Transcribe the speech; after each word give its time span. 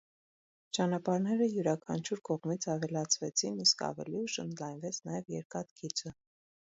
Ճանապարհները 0.75 1.47
յուրաքանչյուր 1.49 2.23
կողմից 2.29 2.65
ավելացվեցին, 2.75 3.59
իսկ 3.65 3.83
ավելի 3.89 4.15
ուշ 4.23 4.39
ընդլայնվեց 4.45 4.99
նաև 5.11 5.31
երկաթգիծը։ 5.35 6.15